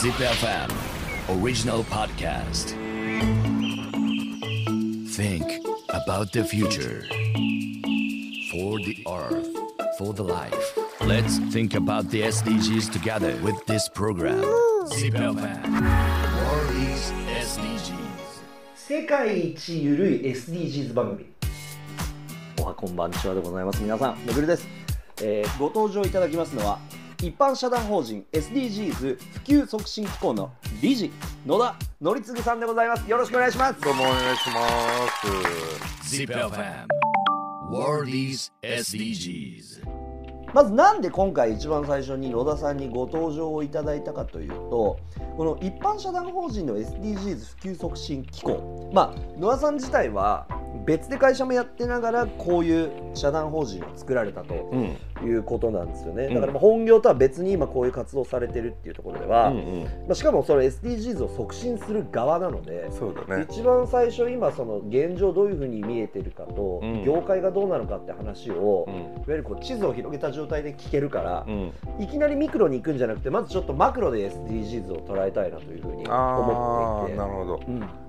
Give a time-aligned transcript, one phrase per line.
[0.00, 0.70] Zip FM
[1.28, 2.72] original podcast.
[5.10, 5.44] Think
[5.90, 7.04] about the future.
[8.50, 9.46] For the earth,
[9.98, 10.78] for the life.
[11.02, 14.40] Let's think about the SDGs together with this program.
[14.86, 18.40] Zip FM World is SDGs.
[18.74, 21.26] 世界一ゆるい SDGs 番組
[22.62, 24.66] おはこんばんちはでございます皆さんめぐるです、
[25.22, 26.78] えーご登場いただきますのは
[27.22, 30.50] 一般社団法人 SDGs 普及促進機構の
[30.80, 31.10] 理事
[31.44, 34.60] 野田則次さんでございますよろしくお願いしますどうもお願いしま
[36.08, 36.16] す。
[36.16, 36.86] Zip FM
[37.70, 39.84] World is SDGs.
[40.54, 44.98] まずなんで今回一番最初に野田さんにご登場をいただいたかというと
[45.36, 50.48] この一般社団法人の SDGs 普及促進機構まあ野田さん自体は
[50.86, 54.96] 別で会社もやってながらこういう社団法人を作られたとうん、
[55.28, 56.34] いうことなんですよね、うん。
[56.34, 63.46] だからまあ本業とは別に今こういう活動されてるっていうところでは、うん、うん、まあ、しかもそれ SDGs を促進する側なので、そうだね。
[63.50, 67.04] 一番最初今その現状どういうふうに見えてるかと、うん。
[67.04, 68.94] 業界がどうなのかって話を、うん。
[68.94, 77.18] いわゆるこう地図を広げた状態で聞けるからう、ん、いきなりミクロに行くんじゃなくてまずちょっとマクロで SDGs を捉えたいなというふうに思っていて。
[77.18, 77.60] なるほど。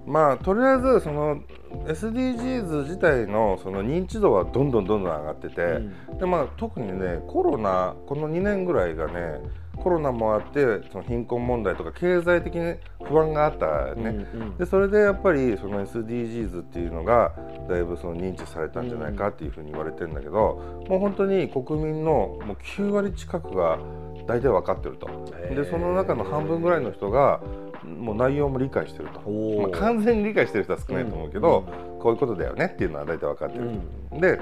[0.06, 1.42] うんまあとりあえずその
[1.86, 6.18] SDGs 自体のその認知度はどんどんどんどん上がってて、うん。
[6.18, 9.40] でまあ特にねコロナこの2年ぐらいがね
[9.78, 14.28] コロナもあってその貧困問題とか経済的に不安があったよね。
[14.34, 14.58] うんうん。
[14.58, 17.34] でそれでやっぱりその SDGs っていうのが
[17.70, 23.80] だいぶその認知されたんじゃないかっていうふうに言われてるんだけど、もう本当に国民のもう9割近くが
[24.28, 25.08] 大体分かってると。
[25.56, 27.42] でその中の半分ぐらいの人が
[27.84, 31.64] もう内容も理解してると、まあ、完全に理解してる人は少ないと思うけど、
[32.00, 33.70] こういうことだよねっていうのは大体分かってる
[34.12, 34.40] と、で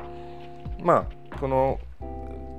[0.82, 1.80] まあこの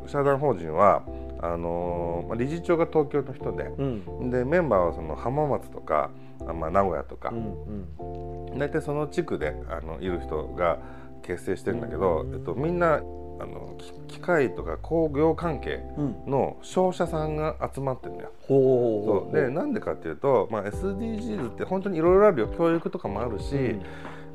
[0.07, 1.03] 社団法人は
[1.43, 4.31] あのーまあ理事長が東京の人で、うん。
[4.31, 6.11] でメンバーはその浜松とか、
[6.47, 7.31] あまあ、名古屋とか。
[7.31, 10.79] う、ん大体その地区であのいる人が
[11.23, 13.01] 結成してるんだけど、えっと、みんな
[13.41, 16.17] あのき機械とか工業関係うん。
[16.27, 18.31] の商社さんが集まってるんだよ。
[18.43, 19.35] ほそう。
[19.35, 23.83] でなんでかっていうと、まあ、SDGs って本当にいろいろあるよ教育とかもあるし、うん。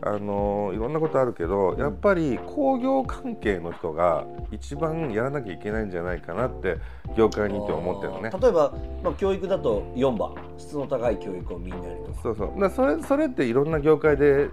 [0.02, 6.78] あのいろんなことあるけど、やっぱり工業関係の人が一番やらなきゃいけないんじゃないかなって
[7.18, 8.30] 業界にいて思ってるのね。
[8.40, 8.74] 例えば、
[9.04, 10.36] まあ、教育だと4番。
[10.58, 11.84] 質の高い教育をみんなに
[12.22, 12.60] そうそう。
[12.60, 14.50] だそれそれっていろんな業界で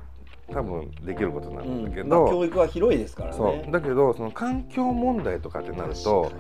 [0.53, 2.09] 多分できることなんだけうん。
[2.09, 3.37] まあど、教育は広いですからね。
[3.37, 3.73] そう。
[3.73, 6.31] だけどその環境問題とかってなると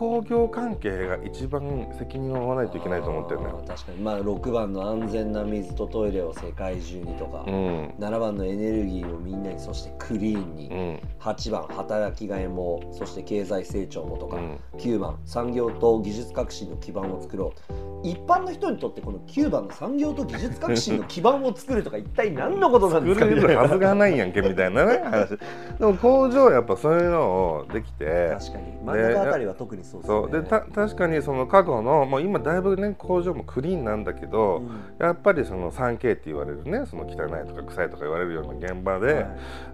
[0.00, 3.62] 工業関係が一番責任を負わないといけないと思ってるのよ。
[3.68, 3.98] 確かに。
[3.98, 7.94] まあ6番の安全な水とトイレを世界中にとか、うん。
[7.98, 11.00] 7番のエネルギーをみんなにそしてクリーンに、うん。
[11.20, 14.58] 8番働きがいもそして経済成長もとか、うん。
[14.78, 17.80] 9番産業と技術革新の基盤を作ろう。
[18.02, 25.36] 一般の人にとってこの9番の産業と技術革新の基盤を作るとか一体何のことなんですか作れるはずがないやんけみたいなね話。
[25.36, 28.78] でも工場やっぱそういうのをできて確かに。
[28.82, 30.16] 真ん中あたりは特にそうですね。
[30.20, 30.30] そう。
[30.30, 34.70] でた確かにその過去のもう今だいぶね工場もクリーンなんだけど、うん。
[34.98, 39.26] やっぱりその 3K って言われるねその汚いとか臭いとか言われるような現場で、はい。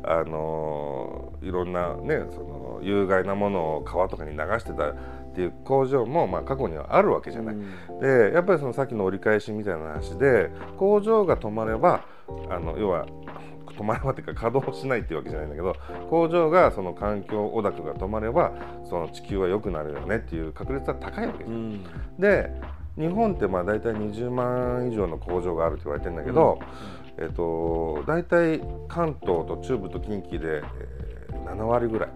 [0.05, 4.95] あのいろんなねその有害なものを川とかに流してたっ
[5.35, 7.55] ていう工場もまあ過去にはあるわけじゃない。
[7.55, 8.01] うん。
[8.01, 12.05] でやっぱりそのさっきの折り返しみたいな話で工場が止まれば
[12.51, 13.07] あの要は
[13.75, 15.77] 止まればっていうか稼働しないっていうわけじゃないんだけど
[16.11, 18.53] 工場がその環境汚濁が止まれば
[18.89, 21.57] その地球は良くなるよねっていう確率は高いわけじゃん。
[21.57, 21.85] うん。
[22.19, 22.51] で
[22.97, 26.59] 日本ってまあ大体20万以上の工場があるって言われてるんだけど、
[27.19, 31.17] えっと大体関東と中部と近畿で、えー
[31.47, 32.09] 7割ぐらい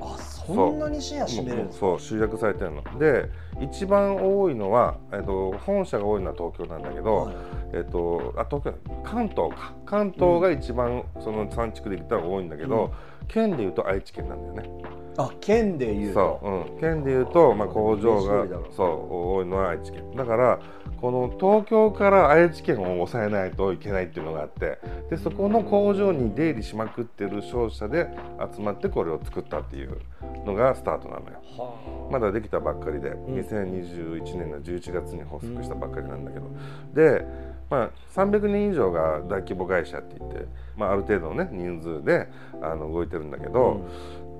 [0.00, 2.82] あそんなにシェア占めるんですかそう集約されてるの。
[2.98, 3.30] で
[3.60, 7.34] 一番多いのは、えっと本社が多いのは東京なんだけど、はい。
[7.72, 9.72] えっとあ東京関東か。
[9.84, 12.92] 関東が一番その産地区で言ったら多いんだけど、
[13.28, 14.96] 県でいうと愛知県なんだよね。
[15.18, 16.40] あ県でいうと。
[16.42, 20.14] そう、うん、県でいうと、まあ、工場がそう多いのは愛知県。
[20.14, 20.60] だから
[21.00, 24.78] この東京から愛知県を抑えないといけないっていうのがあって
[25.10, 28.08] でそこの工場に出入りしまくってる商社で
[28.54, 29.98] 集まってこれを作ったっていう
[30.44, 31.40] のがスタートなのよ。
[31.58, 33.14] はまだできたばっかりで、ん。
[33.34, 36.46] 2021年の11月に発足したばっかりなんだけど、
[36.94, 37.26] で、
[37.68, 40.46] まあ、300人以上が大規模会社って言って、
[40.76, 42.28] まあ、ある程度のね人数で
[42.62, 43.80] あの動いてるんだけど、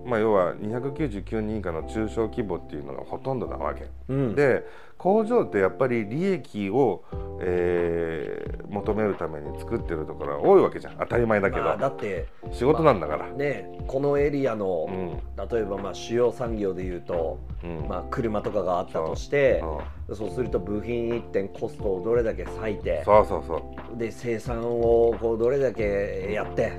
[0.06, 3.86] まあ、要は299人以下の中小規模っていうのがほとんどなわけ。
[4.08, 4.34] うん。
[4.34, 4.64] で
[4.98, 7.04] 工場ってやっぱり利益を
[7.40, 10.96] えー求めるために作ってるところは多いわけじゃん。
[10.98, 15.48] 当たり前だけど、まあだって仕事なんだから、ねこのエリアの、うん。
[15.48, 17.88] 例えばまあ主要産業でいうと、うん。
[17.88, 19.62] まあ、車とかがあったとして
[20.08, 20.12] う。
[20.12, 20.16] ん。
[20.16, 23.98] そうすると部品1点コストをどれだけ割いてそうそうそう。
[23.98, 26.72] で生産をこうどれだけやって、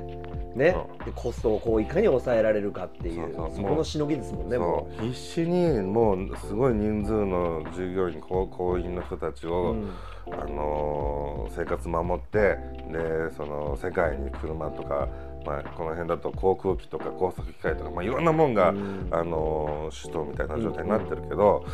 [0.58, 0.76] ね。
[1.16, 5.08] コストをこういかに抑えられるかっていうそこのしのぎですもんねもそう。
[5.08, 9.54] 必死にもうすごい人数の従業員行員の人たちう。
[9.54, 9.90] を、うん。
[10.30, 12.58] あのー生活守って
[12.92, 15.08] でその世界に車とか、
[15.46, 19.08] まあ、この辺だと航空機とか工作機械とか、まあ、いろんなもんが、うん。
[19.12, 21.66] あのー首都みたいな状態になってるけど、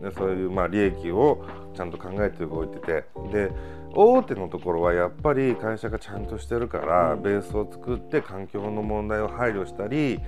[0.00, 1.44] でそういうまあ利益を
[1.74, 3.52] ちゃんと考えて動いててで
[3.94, 7.22] 大手のところはやっぱり会社がちゃんとしてるから、うん。
[7.22, 10.20] ベースを作って環境の問題を配慮したり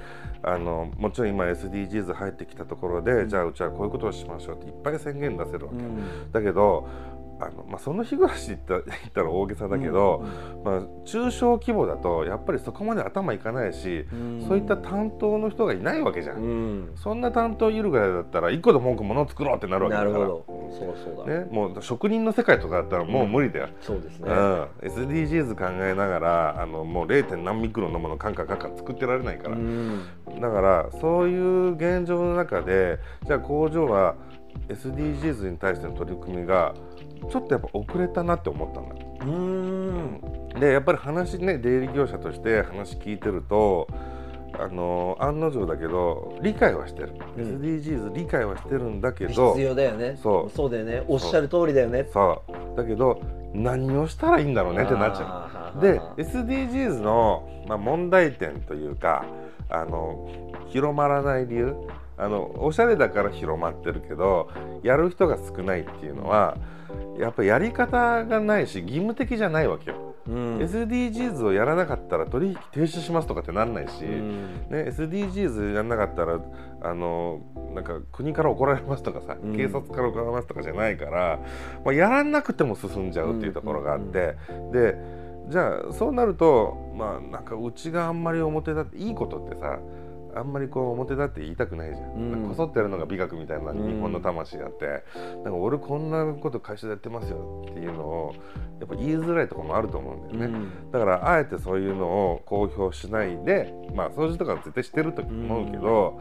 [0.42, 5.78] あのもちろん今 SDGs 入ってきたところで、じゃあうちはこういうことをしましょうっていっぱい宣言出せるわけ。
[5.78, 6.32] うん。
[6.32, 6.88] だけど
[7.44, 10.24] あの、まあ、その日暮らしって言 ったら大げさだけど、
[10.64, 14.44] まあ、中小規模だとやっぱりそこまで頭いかないし、うん。
[14.46, 16.36] そういった担当の人がいないわけじゃん。
[16.36, 16.92] うん。
[16.96, 20.12] そんな担当いるぐらいだったら一個でも多く物を作ろうってなるわけだから。
[20.12, 20.62] なるほど。
[20.72, 23.68] そうそうだ、ね、もう職人の世界とかだったらもう無理だよ。
[23.80, 27.36] そうですね、うん、SDGs 考えながらあのもう 0.
[27.42, 30.00] 何ミクロンのものカンカンカンカン作ってられないから、うん。
[30.40, 34.14] だからそういう現状の中でじゃあ工場は
[34.68, 36.74] SDGs に対しての取り組みが
[37.30, 38.94] ちょっとやっぱ遅れたなって思ったんだ。
[39.24, 40.20] うん。
[40.60, 43.88] でやっぱり話ね出入り業者として話聞いてると
[44.58, 47.60] あの案の定だけど理解はしてる、うん。
[47.60, 50.18] SDGs 理解はしてるんだけ必ど要だよね。
[50.22, 50.70] そう。
[50.70, 51.02] だよね。
[51.08, 52.06] おっしゃる通りだよね。
[52.12, 52.76] そう。
[52.76, 53.20] だけど
[53.54, 55.78] 何をしたらいいんだろうねってなっちゃう。
[55.78, 59.24] ゃで SDGs の、まあ、問題点というか
[59.68, 60.28] あの
[60.68, 61.74] 広まらない理由
[62.16, 64.50] あのおしゃれだから広まってるけど
[64.82, 66.56] やる人が少ないっていうのは
[67.18, 70.12] やっぱりやり方がないし義務的じゃないわけよ。
[70.28, 74.66] うん、SDGs をやらなかったら取引停止しますとかってなんないし、うん。
[74.70, 76.40] ね、SDGs やらなかったら
[76.80, 77.40] あの
[77.74, 79.56] なんか国から怒られますとかさ、うん。
[79.56, 81.40] 警察から怒られますとかじゃないから、
[81.84, 84.36] まあ、やらなくても進んじゃうっていうところがあって、
[84.72, 84.96] で
[85.48, 89.78] じゃあそうなるとまあなんかうちがあんまり表立っていいことってさ
[90.34, 92.48] あんまりこう表立って言いたくないじゃん、うん。
[92.48, 93.86] こそってやるのが美学みたいなうん。
[93.86, 95.04] 日本の魂があって、
[95.44, 98.34] なんか俺こんなこと会社でやってますよっていうのを
[98.80, 100.66] やっぱ言いづらいところもあると思うんだよね。
[100.90, 106.20] だからあえてそういうのを公表しないでまあ掃除とかは絶対してると思うけど、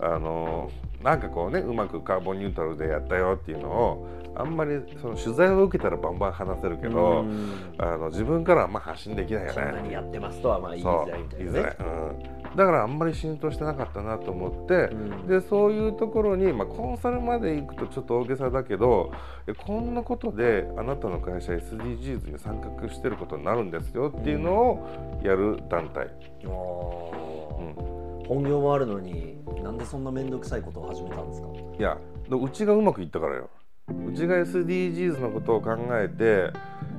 [0.00, 0.70] あの
[1.02, 7.74] なんかこうねうまくカーボンニュートラルでやったよっていうのをあんまりその取材を受けたらバンバン話せるけど、うん。
[7.78, 9.94] あの自分からはあんま発信できないよこんなにね。
[9.94, 15.26] やってますとはまあ言いそうづらいみたい言いなねづらい、うん、だからあんまり浸透してなかったなと思って、うん。
[15.26, 19.12] でそういうところに、まあ、コンサルまで行くとちょっと大げさだけど
[19.46, 26.08] えこんなことであなたの会社 SDGs に参画してることになるんですよっていうのをやる団体、
[26.44, 26.50] うん。
[28.26, 31.48] 本業もあるのになんでそんな面倒くさいことを始めたんですか？
[31.78, 31.98] いや
[32.28, 33.50] でうちがうまくいったからよ。
[33.88, 36.50] うちが SDGs のことを考えて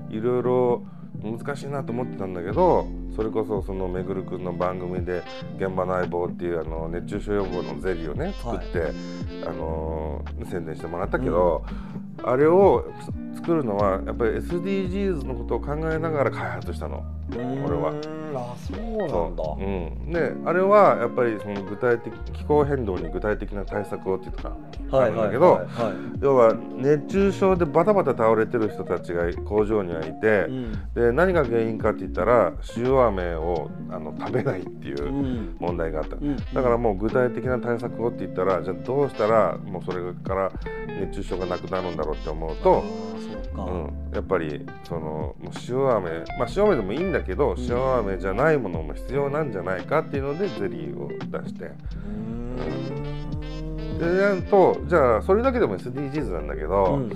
[0.10, 0.83] いろいろ
[1.24, 5.24] 難しいなと思ってたんだけどそれこそそのめぐるくんの番組で
[5.58, 8.94] 「現場の相棒」っていうあの熱中症予防のゼリーをね作って、
[9.48, 11.64] あの宣伝してもらったけど、
[12.24, 12.86] あれを
[13.38, 17.04] 作るのはやっぱり SDGs のことを考えながら開発したの。
[17.63, 17.92] 俺は。
[17.92, 18.18] うーん。
[18.38, 19.44] あそうなんだ。
[19.44, 19.63] そう。
[19.63, 25.66] うん、であれはやっぱりその具体的気候変動に具体的な対策をって言ってたはいあるんだけど、はい。
[25.66, 30.94] はいはい要は熱中症でバタバタ倒れてる人たちが工場にはいて、うん。
[30.96, 35.56] で何が原因かって言ったら塩飴をあの食べないっていううん。
[35.60, 36.36] 問題があった、うん。
[36.36, 40.51] だからもう具体的な対策をって言ったらじゃあどうしたらもうそれから
[41.00, 42.84] 熱中症がなくなるんだろうって思うあと、
[43.58, 47.58] か、うん、やっぱりそのもう塩飴まあ塩飴でもいいんだけど、ん。
[47.60, 51.72] 塩飴じゃないものも必要なんじゃないかっていうのでゼリーを出して。
[54.00, 57.12] でやるとじゃあそれだけでも SDGs なんだけど、うん。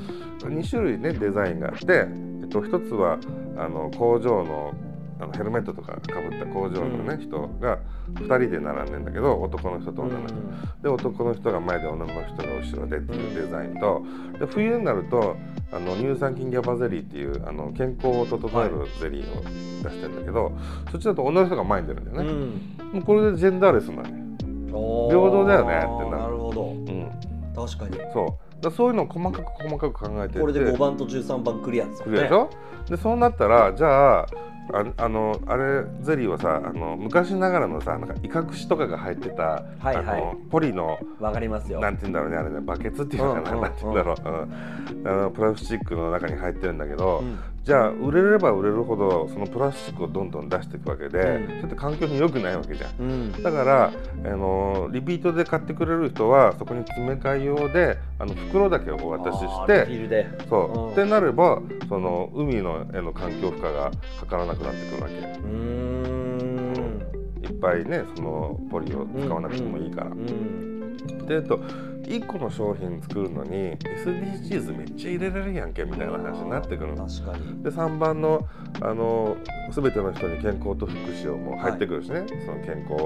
[0.47, 2.07] 2種類ねデザインがあって、
[2.41, 3.19] えっと、1つは
[3.57, 4.73] あの工場の
[5.21, 7.77] あのヘルメットとかかぶった工場のね、う人が
[8.15, 10.35] 2人で並んでんだけど男の人と女の人、
[10.81, 14.01] で男の人が前で女の人が後ろでっていうデザインと
[14.39, 15.35] で冬になると
[15.71, 20.51] あの乳酸菌ギャバゼリーっていうあの健康を整えるゼリーを出してるんだけど、
[20.91, 22.93] そっちだと女の人が前に出るんだよね、うん。
[22.93, 25.11] もうこれでジェンダーレスなんだよ、おー。
[25.11, 26.23] 平等だよねってなる。
[26.23, 26.63] なるほど。
[26.63, 27.11] うん、
[27.55, 27.97] 確かに。
[28.11, 28.61] そう。
[28.61, 32.11] だそういうのを細かく細かく考えてこれで5番と13番クリアですよね。
[32.11, 32.49] クリアでしょ？
[32.89, 34.27] でそうなったらじゃあ
[34.73, 39.95] ああのあれゼリーはさあの昔ながらのさなんかイカ串とかが入ってた、はいはい。
[39.97, 41.79] あのポリのわかりますよ。
[41.79, 43.61] なんて言うんだろうねあれねバケツっていうのかな、うんうん。
[43.61, 51.45] なんて言うんだろう、うん、あのプラスチックの中に入ってるんだけど、うんじゃあ売れれば売れるほどそのプラスチックをどんどん出していくわけで、うん。
[51.47, 52.89] それって環境に良くないわけじゃん。
[52.99, 53.43] うん。
[53.43, 53.93] だから、
[54.25, 59.85] あのリピートで買ってくれる人はそこに詰め替え用であの袋だけをお渡しして
[60.49, 60.91] そう、うん。
[60.93, 65.15] ってなればその海のへの環境負荷がかからなくなってくるわけ。
[65.15, 66.81] うーん。
[67.43, 70.07] いっぱいねそのポリを使わなくてもいいから。
[70.09, 70.97] うん。
[71.27, 71.59] でと
[72.11, 77.07] 1個の商品作るのに SDGs めっちゃ入れれるやんけみたいな話になってくるの。
[77.07, 77.63] 確かに。
[77.63, 78.45] で3番の
[78.81, 79.37] あの
[79.71, 83.03] 全ての人に健康と福祉をもう入ってくるしね、その健康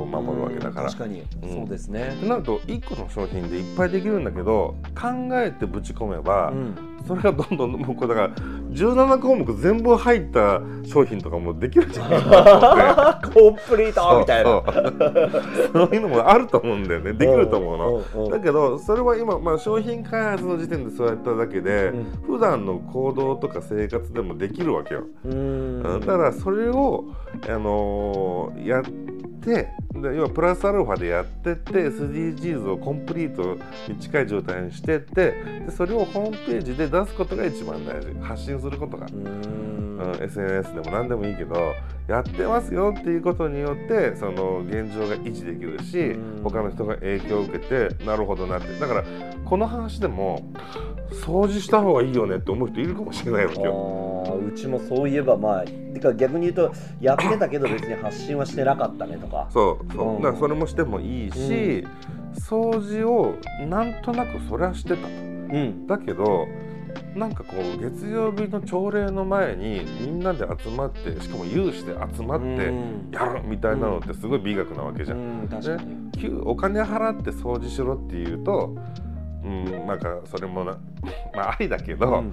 [0.00, 0.86] を守るわけだから。
[0.86, 1.50] 確かに、うん。
[1.50, 2.14] そうですね。
[2.16, 8.30] ってなると1個の商品でいっぱいできるんだけど考えてぶち込めば、うんそれがどんどんもうこれだから
[8.70, 14.62] 17項目全部入った商品とかもできるじゃないかコンプリートみたいな。
[15.72, 17.12] そういうのもあると思うんだよね。
[17.12, 18.30] できると思うの。
[18.30, 22.04] だけどそれは今、まあ、商品開発の時点でそうやっただけで、うん。
[22.26, 25.04] 普段の行動とか生活でもできるわけよ。
[25.82, 27.04] だからそれを、
[27.48, 28.90] あのーやって
[29.42, 33.58] で要はプラスアルファでやってって SDGs をコンプリート
[33.88, 35.32] に近い状態にしてって
[35.66, 38.12] でそれをホームページで出すことが一番大事。
[38.20, 39.26] 発信することが、うーん。
[39.26, 39.72] うん
[40.20, 41.54] SNS でも何でもいいけど
[42.08, 46.42] やってますよっていうことによってその現状が維持できるしうん。
[46.42, 48.78] 他の人が影響を受けてなるほどなって。
[48.78, 49.04] だから
[49.44, 50.50] この話でも
[51.24, 54.11] 掃除した方がいいよねって思う人いるかもしれないわけよ。
[54.22, 59.48] うちもそういえばまあてか逆に言うとやってたけど別に発信はしてなかったねとか。
[59.50, 60.16] そうそう。
[60.16, 60.22] うん。
[60.22, 61.86] だからそれもしてもいいし、
[62.34, 63.34] 掃除を
[63.68, 64.96] なんとなくそれはしてた。
[64.96, 65.10] とう
[65.58, 65.86] ん。
[65.86, 66.46] だけど
[67.14, 73.10] なんかこう月曜日の朝礼の前にみんなで集まってしかも有志で集まってうん。
[73.10, 75.18] やるみたいなのってすごい美学なわけじゃん。
[75.18, 75.48] うん。
[75.48, 78.74] 確かに、給お金払って掃除しろっていうと
[79.44, 80.76] うんなんかそれもな
[81.34, 82.24] まあありだけど、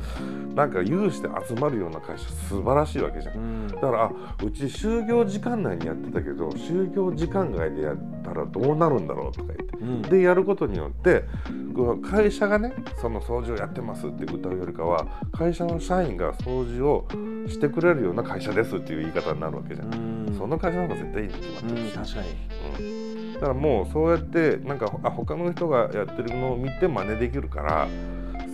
[0.56, 3.36] なんか有志で集まるような会社素晴らしいわけじゃん。
[3.36, 3.68] うん。
[3.68, 4.12] だからあ
[4.44, 10.01] うち就業時間内にやってたけど就業時間外でやったらどうなるんだろうとか言ってうん。
[10.04, 11.24] でやることによって
[11.75, 17.08] この会社がねその掃除をやってますって歌うよりかは会社の社員が掃除を
[17.48, 19.94] してくれるような会社ですっていう言い方になるわけじゃん。
[20.28, 20.34] うん。
[20.38, 22.28] その会社の方が絶対いいに決まっうんてるし、確かに。
[22.94, 27.88] うんだからもうそうやってなんかあ他の人がやってるのを見て真似できるから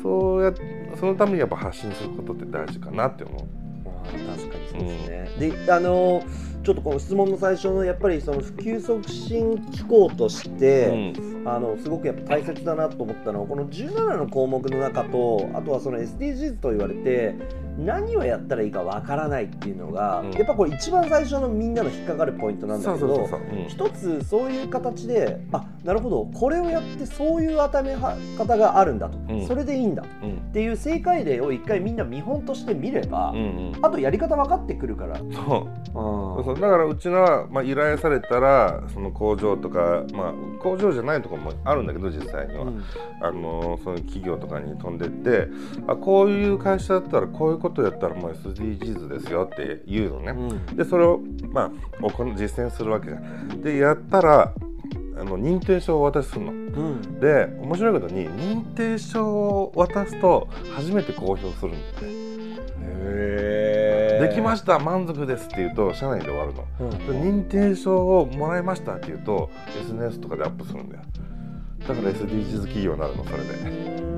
[0.01, 0.53] そうや
[0.99, 3.65] そのためにやっぱ発信することって大事かなって思う。
[4.05, 6.23] 確かにそうですね、であの
[6.63, 11.13] ちょっとこの質問の最初のやっぱりその普及促進機構として、
[11.45, 17.35] あのすごくやっぱ大切だなと思ったのはこの17の項目の中とあとはその SDGs と言われて
[17.77, 20.31] 何をやったらいいかわからないっていうのが、うん。
[20.31, 23.29] やっぱこれ一番最初のみんなの引っかかるポイントなんだけど
[23.67, 26.25] 一つそういう形であなるほど。
[26.33, 29.47] これをやってそういう当ためは方があるんだと、うん。
[29.47, 30.03] それでいいんだ。
[30.23, 30.31] うん。
[30.33, 33.85] っていう正解例を一回みんな見本として見れば、うんうん。
[33.85, 35.17] あとやり方分かってくるから。
[35.17, 35.67] そ
[36.43, 36.59] う。
[36.59, 42.83] だからうちのは、まあ、依頼されたらその工場とか、まあ、工場じゃないところもあるんだけど実際には、うん。
[43.21, 45.47] あのその企業とかに飛んでって
[45.87, 50.75] あこういう会社だったらこういうことやったらもう SDGs ですよって言うのね、うん。
[50.75, 51.19] でそれを、
[51.51, 51.71] まあ、
[52.35, 53.61] 実践するわけじゃん。
[53.61, 54.53] でやったら
[55.17, 56.51] あの認定証をお渡しするの。
[56.51, 57.19] うん。
[57.19, 62.25] で面白いことに認定証を渡すと初めて公表するんだよね
[63.07, 66.65] へできました満足ですって言うと社内で終わるの。
[66.81, 66.89] うん。
[66.89, 69.49] で認定証をもらいましたって言うと
[69.81, 71.01] SNS とかでアップするんだよ。
[71.79, 74.14] だから SDGs 企業になるのそれで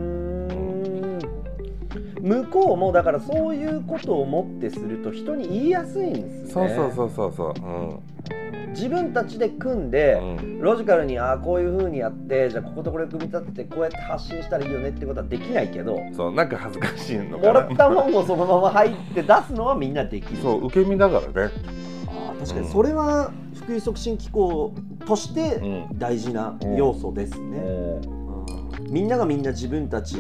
[2.21, 6.51] 向こうもだからそういうことをもってすると人に言いやすいんですね。
[6.51, 7.53] そうそうそうそうそう。
[8.69, 20.41] 自分たちで組んで、うん、うん、ロジカルにああこういうふうにやってじゃあこことこれ組み立ててこうやって発信したらいいよねってことはできないけどそうなんか恥ずかしいのもからなったもんをそのまま入って出すのはみんなできる。
[20.41, 21.51] そう受け身だからね。
[22.07, 22.67] あー確かに。
[22.67, 24.75] それは普及促進機構
[25.07, 25.97] としてうん。
[25.97, 28.91] 大事な要素ですね、うん。
[28.91, 30.19] みんながみんな自分たち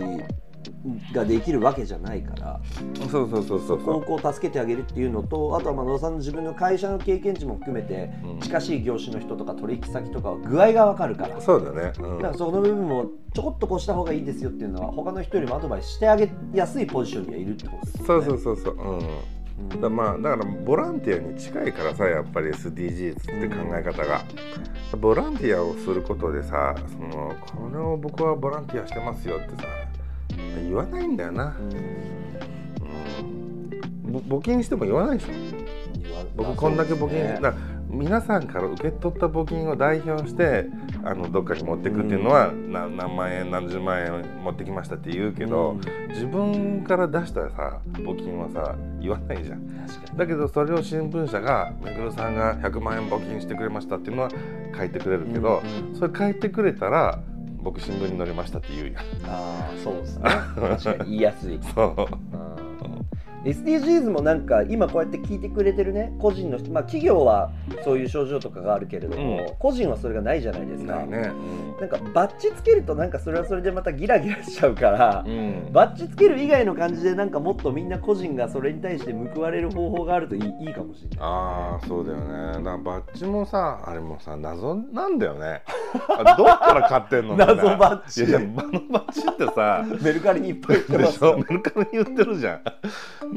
[1.13, 2.61] ができるわけじゃないから
[3.09, 8.39] そうそうそうそうそこを助けてあげるっていうのとあとはまあ野田さんの自分の会社の経験値も含めてうん。
[8.39, 11.41] 近しい業種の人とか取引先とかは具合が分かるから。
[11.41, 12.17] そうだね、うん。
[12.17, 18.07] だからその部分もちょこっとこうした方がいいですよっていうのは他の人よりもアドバイスしてあげやすいポジションにはいるってことですよね。
[18.07, 18.75] そうそうそうそう。
[18.75, 18.97] うん。
[18.99, 19.01] う
[19.77, 19.81] ん。
[19.81, 24.21] だまあだからボランティアに近いからさやっぱり SDGs って考え方が、
[24.99, 29.67] ボランティアをすることでさそのこれを僕はボランティアしてますよってさ
[30.57, 31.55] 言わないんだよな、
[34.05, 34.15] うん。
[34.27, 35.31] 募金しても言わないでしょ。
[36.35, 37.39] 僕こんだけ募金、ね。
[37.41, 37.53] だ
[37.89, 40.65] 皆さんから受け取った募金を代表して
[41.03, 49.65] あのどっかに持っていくっていうのは、な何万円何十万円持ってきましたって言うけど、自分から出したさ募金はさ言わないじゃん。
[50.17, 54.31] だけどそれを新聞社が「めぐるさんが100万円募金してくれました」っていうのは
[54.77, 57.19] 書いてくれるけど、うんうんそれ書いてくれたら
[57.67, 58.95] 僕新聞に載りましたって言うやん。
[59.29, 60.23] ああそうですね。
[60.23, 61.59] 確かに言いやすい。
[61.75, 62.07] そう。
[62.31, 62.36] うん
[63.47, 67.51] SDGs もなんか今こうやって聞いてくれてるね個人の人まあ企業は
[67.83, 69.55] そういう症状とかがあるけれども、うん。
[69.57, 71.31] 個人はそれがないじゃないですか、ないね。
[71.79, 75.69] なんかバッチつけるとなんかそれはそれでまたギラギラしちゃうから、うん。
[75.71, 81.19] バッチつける以外の感じでなんかもっとみんな個人がそれに対して報われる方法があるといいいいかもしれない。
[81.21, 82.63] ああそうだよね。
[82.63, 85.61] だバッジもさあれもさ謎なんだよね。
[86.09, 88.25] あどっから買ってんのみんな謎バッジ。
[88.25, 88.49] いやあの
[88.89, 91.31] バッジってさメルカリにいっぱい売ってでますよ。
[91.31, 91.37] しょ？
[91.37, 92.61] メルカリに売ってるじゃん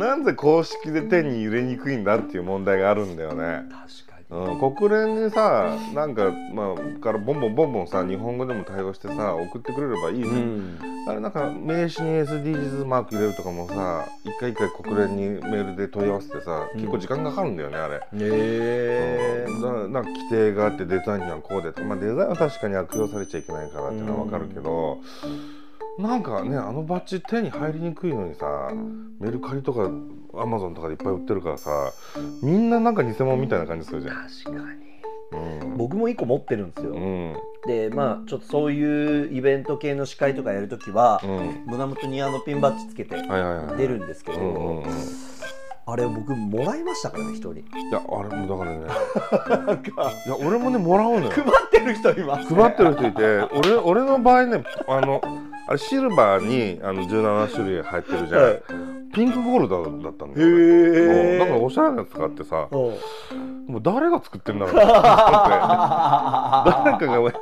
[0.01, 3.69] なんで公式で手に入れにくいんだっていう問題があるんだよね。
[3.71, 4.21] 確かに。
[4.31, 10.79] うん、国連にさなんかまあからボンボンボンボンさ日本語でも対応してさ送ってくれればいいじうん。
[11.09, 18.01] あれなんか名刺に SDGs マーク入れるとかもさ一回一回国連にメールで問い合わせてさ、結構時間かかるんだよねあれ。
[18.15, 19.61] へうん。
[19.61, 25.01] だなんか規定があってデザインにはこうでまあ、デザインは確かに悪用されちゃいけないからっていうのは分かるけど、
[26.01, 28.71] なんかねあのバッジ手に入りにくいのにさ
[29.19, 29.91] メルカリとか
[30.41, 31.93] アマゾンとかでいっぱい売ってるからさ
[32.43, 34.15] みんななんか偽物みたいな感じするじゃん。
[34.15, 34.91] 確かに。
[35.33, 35.77] うん。
[35.77, 37.37] 僕も一個持ってるんですよ、うん。
[37.67, 41.65] でまあちょっとそういうイベント系の司会とかやるときは、うん。
[41.67, 43.17] 胸元にあのピンバッジつけて
[43.77, 44.85] 出るんですけど、
[45.87, 47.57] あれ僕もらいましたからね一人。
[47.91, 48.87] やあれもだからね。
[50.27, 51.31] いや俺もねもらうのよ。
[51.35, 55.21] 配ってる人います、配ってる人いて俺俺の場合ねあの
[55.71, 58.63] あれシルバーにあの17種類入ってるじゃん、はい。
[59.15, 61.39] ピンクゴールドだったんだへよ、えうん。
[61.39, 62.79] だからおしゃれなやつ買ってさうん。
[63.69, 64.81] もう誰が作ってんだろうって。
[64.83, 64.99] 誰
[66.99, 67.33] かが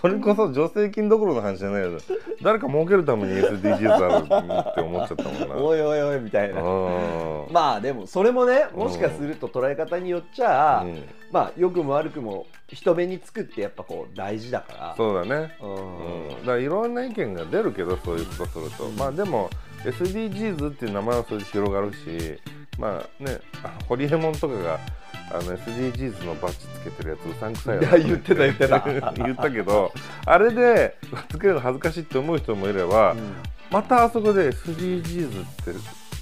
[0.00, 1.98] それこそ助成金どころの話じゃないよ。
[2.42, 5.56] 誰か儲けるために SDGs あるって思っちゃったもんな。
[5.56, 6.62] おいおいおいみたいな。
[6.62, 7.52] うん。
[7.52, 11.02] まあでもそれもねもしかすると捉え方によっちゃ、うん。
[11.32, 14.94] まあ良くも悪くも人目につくってやっぱこう大事だから。
[14.96, 15.56] そうだね。
[15.60, 15.74] うん。
[15.74, 19.50] うん、だからいろんな意見が出るけどそういうことすると、まあでも
[19.84, 22.40] SDGs っていう名前はそれで広がるし
[22.78, 24.78] まあねあホリエモンとかが
[25.30, 28.80] あの SDGs のバッジつけてるやつうさんくさいよいや言ってた言ってた。
[29.14, 29.92] 言っ たけど
[30.24, 30.96] あれで
[31.28, 33.14] つけるの恥ずかしいって思う人もいれば、
[33.70, 35.72] またあそこで SDGs って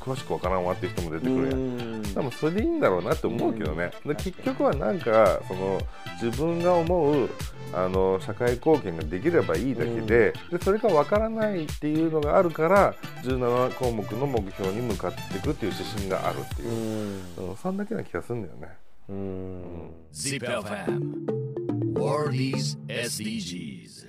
[0.06, 2.02] 詳しくわからんわっていう人も出てくるやん。
[2.14, 5.80] 多分それでいいんだろうなって思うけどね、で結局はなんかその
[6.22, 7.28] 自分が思う
[7.74, 16.68] あの社会貢献ができればいいだけで,、でそれがわからないっていうのがあるから17項目の目標に向かっていくっていう指針があるっていう。
[16.68, 17.48] う、ん。
[17.50, 17.56] うん。
[17.56, 18.68] そんだけな気がするんだよね。
[19.08, 19.90] うん。
[20.12, 24.05] Zip FM World is SDGs